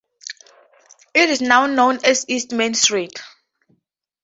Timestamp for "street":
2.73-3.21